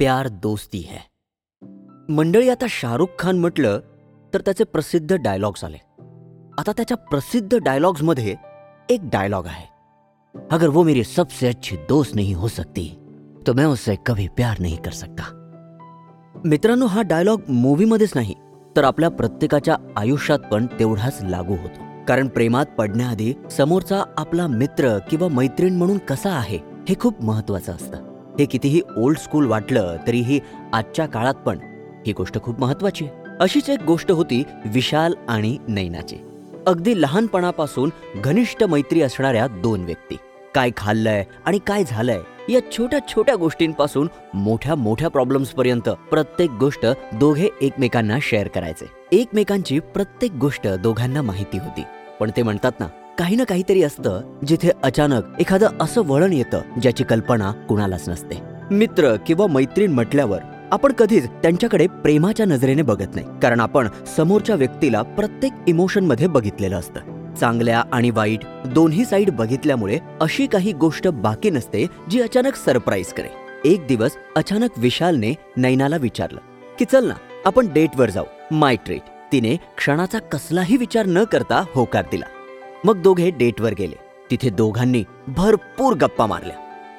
[0.00, 0.98] प्यार दोस्ती है।
[2.08, 3.80] मंडळी आता शाहरुख खान म्हटलं
[4.34, 5.76] तर त्याचे प्रसिद्ध डायलॉग्स आले.
[6.58, 8.34] आता त्याच्या प्रसिद्ध डायलॉग्समध्ये
[8.90, 9.66] एक डायलॉग आहे.
[10.50, 12.88] अगर वो मेरी सबसे अच्छी दोस्त नहीं हो सकती
[13.46, 15.30] तो मैं उससे कभी प्यार नहीं कर सकता।
[16.44, 18.34] मित्रांनो हा डायलॉग मूवीमध्येच नाही
[18.76, 22.04] तर आपल्या प्रत्येकाच्या आयुष्यात पण तेवढाच लागू होतो.
[22.08, 26.58] कारण प्रेमात पडण्याआधी समोरचा आपला मित्र किंवा मैत्रीण म्हणून कसा आहे
[26.88, 28.09] हे खूप महत्वाचं असतं.
[28.40, 30.40] हे कितीही ओल्ड स्कूल वाटलं तरीही
[30.72, 31.58] आजच्या काळात पण
[32.06, 33.36] ही गोष्ट खूप महत्वाची आहे.
[33.40, 36.16] अशीच एक गोष्ट होती विशाल आणि नैनाची.
[36.66, 40.16] अगदी लहानपणापासून घनिष्ठ मैत्री असणाऱ्या दोन व्यक्ती.
[40.54, 46.86] काय खाल्लंय आणि काय झालंय या छोट्या छोट्या गोष्टींपासून मोठ्या मोठ्या प्रॉब्लेम्स पर्यंत प्रत्येक गोष्ट
[47.14, 48.90] दोघे एकमेकांना शेअर करायचे.
[49.12, 51.82] एकमेकांची प्रत्येक गोष्ट दोघांना माहिती होती.
[52.20, 52.86] पण ते म्हणतात ना
[53.20, 58.38] काही ना काहीतरी असतं जिथे अचानक एखादं असं वळण येतं ज्याची कल्पना कुणालाच नसते.
[58.70, 60.38] मित्र किंवा मैत्रीण म्हटल्यावर
[60.72, 67.34] आपण कधीच त्यांच्याकडे प्रेमाच्या नजरेने बघत नाही कारण आपण समोरच्या व्यक्तीला प्रत्येक इमोशनमध्ये बघितलेलं असतं.
[67.34, 73.28] चांगल्या आणि वाईट दोन्ही साईड बघितल्यामुळे अशी काही गोष्ट बाकी नसते जी अचानक सरप्राईज करे
[73.64, 76.40] एक दिवस अचानक विशालने नैनाला विचारलं
[76.78, 78.24] की चल ना आपण डेटवर जाऊ.
[78.50, 79.02] My treat.
[79.32, 82.26] तिने क्षणाचा कसलाही विचार न करता होकार दिला.
[82.84, 83.94] मग दोघे डेटवर गेले.
[84.30, 86.56] तिथे दोघांनी भरपूर गप्पा मारल्या.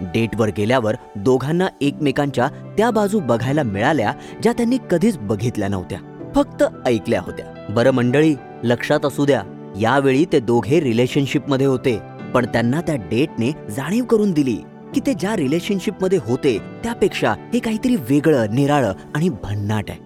[0.00, 6.32] डेटवर गेल्यावर दोघांना एकमेकांच्या त्या बाजू बघायला मिळाल्या ज्या त्यांनी कधीच बघितल्या नव्हत्या.
[6.34, 7.66] फक्त ऐकल्या होत्या.
[7.70, 8.34] बरं मंडळी
[8.64, 9.42] लक्षात असू द्या
[9.80, 11.98] यावेळी ते दोघे रिलेशनशिपमध्ये होते.
[12.34, 14.58] पण त्यांना त्या डेटने जाणीव करून दिली
[14.94, 19.98] की ते ज्या रिलेशनशिपमध्ये होते त्यापेक्षा हे काहीतरी वेगळं निराळं आणि भन्नाट आहे.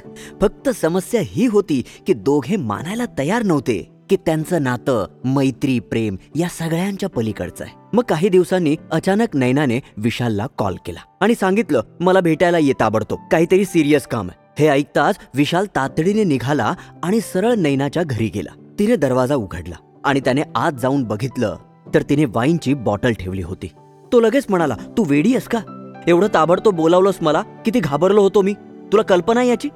[0.40, 3.95] फक्त समस्या ही होती की दोघे मानायला तयार नव्हते.
[4.10, 7.74] की त्यांचं नातं मैत्री प्रेम या सगळ्यांच्या पलीकडचं आहे.
[7.92, 13.18] मग काही दिवसांनी अचानक नैनाने विशालला कॉल केला आणि सांगितलं मला भेटायला ये ताबडतोब.
[13.32, 14.64] काहीतरी सिरियस काम आहे.
[14.64, 18.60] हे ऐकताच विशाल तातडीने निघाला आणि सरळ नैनाच्या घरी गेला.
[18.78, 19.74] तिने दरवाजा उघडला
[20.04, 21.56] आणि त्याने आत जाऊन बघितलं
[21.94, 23.66] तर तिने वाईनची बॉटल ठेवली होती.
[24.12, 25.60] तो लगेच म्हणाला तू वेडी आहेस का?
[26.06, 27.42] एवढं ताबडतोब बोलावलंस मला.
[27.42, 28.52] किती घाबरलो होतो मी.
[28.92, 29.68] तुला कल्पना याची?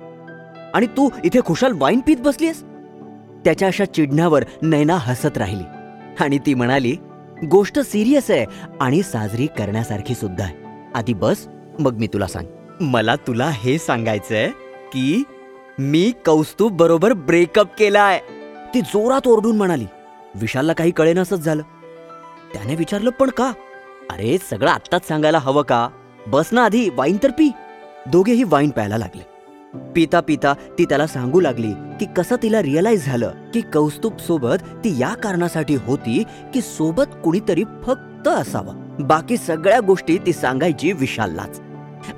[0.75, 2.65] आणि तू इथे खुशाल वाईन पीत बसलीस
[3.45, 5.65] त्याच्या अशा चिडण्यावर नैना हसत राहिली.
[6.21, 6.97] आणि ती म्हणाली
[7.51, 8.47] गोष्ट सिरियस आहे
[8.81, 10.55] आणि साजरी करण्यासारखी सुद्धा आहे.
[10.95, 12.47] आधी बस मग मी तुला सांग.
[12.81, 14.51] मला तुला हे सांगायचंय
[14.93, 15.23] की
[15.79, 18.21] मी कौस्तुभ बरोबर ब्रेकअप केलाय.
[18.75, 19.87] ती जोरात ओरडून म्हणाली
[20.35, 21.63] विशालला काही कळेनासच झालं.
[22.55, 23.53] त्याने विचारलं पण का?
[24.11, 25.89] अरे सगळं आत्ताच सांगायला हवं का?
[26.27, 27.51] बस ना आधी वाईन तर पी.
[28.07, 29.30] दोघेही वाईन प्यायला लागले.
[29.75, 34.99] पिता पिता ती त्याला सांगू लागली की कसं तिला रिअलाइज झालं की कौस्तुभ सोबत ती
[34.99, 36.23] या कारणासाठी होती
[36.55, 39.07] की सोबत कुणीतरी फक्त असावं.
[39.07, 41.61] बाकी सगळ्या गोष्टी ती सांगायची विशाललाच.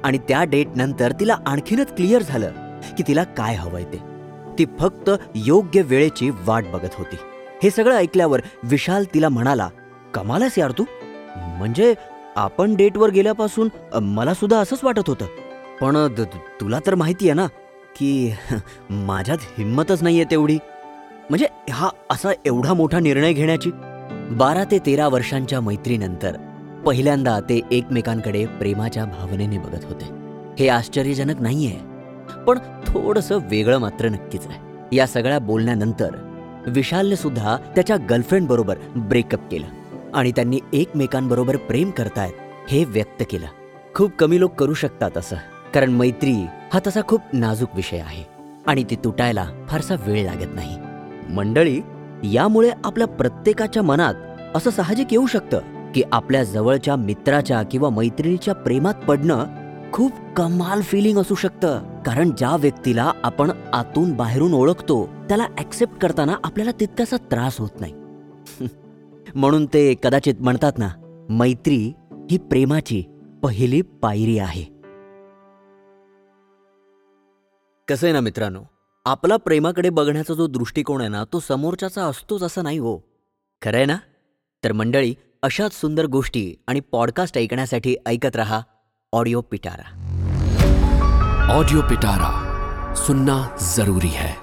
[0.05, 2.51] आणि त्या डेट नंतर तिला आणखीनच क्लिअर झालं
[2.99, 3.99] की तिला काय हवंय ते.
[4.59, 7.17] ती फक्त योग्य वेळेची वाट बघत होती.
[7.63, 9.69] हे सगळं ऐकल्यावर विशाल तिला म्हणाला
[10.15, 10.85] कमालच यार तू.
[11.37, 11.95] म्हणजे
[12.37, 13.69] आपण डेटवर गेल्यापासून
[14.03, 15.27] मला सुद्धा असंच वाटत होतं.
[15.83, 15.97] पण
[16.61, 17.47] तुला तर माहिती आहे ना
[17.97, 18.33] की
[18.91, 20.59] माझ्यात हिंमतच नाहीये तेवढी.
[21.31, 23.71] म्हणजे हा असा एवढा मोठा निर्णय घेण्याची?
[24.31, 26.37] बारा ते तेरा वर्षांच्या मैत्रीनंतर
[26.87, 30.05] पहिल्यांदा ते एकमेकांकडे प्रेमाच्या भावनेने बघत होते.
[30.59, 31.79] हे आश्चर्यजनक नाहीये
[32.47, 34.97] पण थोडंसं वेगळं मात्र नक्कीच आहे.
[34.97, 36.17] या सगळ्या बोलण्यानंतर
[36.67, 39.67] विशालने सुद्धा त्याच्या गर्लफ्रेंड बरोबर ब्रेकअप केलं
[40.15, 43.47] आणि त्यांनी एकमेकांबरोबर प्रेम करतायत हे व्यक्त केलं.
[43.95, 45.37] खूप कमी लोक करू शकतात असं.
[45.75, 46.33] कारण मैत्री
[46.73, 48.25] हा तसा खूप नाजूक विषय आहे
[48.67, 50.77] आणि ती तुटायला फारसा वेळ लागत नाही.
[51.35, 51.81] मंडळी
[52.25, 54.15] यामुळे आपल्या प्रत्येकाच्या मनात
[54.55, 55.61] असं साहजिक येऊ शकतं
[55.95, 59.45] की आपल्या जवळच्या मित्राच्या किंवा मैत्रिणीच्या प्रेमात पडणं
[59.93, 62.03] खूप कमाल फिलिंग असू शकतं.
[62.07, 67.93] कारण ज्या व्यक्तीला आपण आतून बाहेरून ओळखतो त्याला ऍक्सेप्ट करताना आपल्याला तितकासा त्रास होत नाही.
[69.35, 70.89] म्हणून ते कदाचित म्हणतात ना
[71.31, 71.93] मैत्री
[72.31, 73.03] ही प्रेमाची
[73.43, 74.82] पहिली पायरी आहे.
[77.89, 78.63] कसं आहे ना मित्रांनो
[79.05, 82.99] आपला प्रेमाकडे बघण्याचा जो दृष्टिकोन आहे ना तो समोरच्याचा असतोच असं नाही हो.
[83.63, 83.97] खरं आहे ना?
[84.65, 88.61] तर मंडळी अशाच सुंदर गोष्टी आणि पॉडकास्ट ऐकण्यासाठी ऐकत रहा
[89.13, 89.89] ऑडिओ पिटारा
[91.51, 94.42] ऑडिओ पिटारा सुनना जरूरी है.